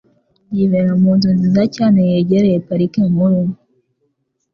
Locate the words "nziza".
1.37-1.61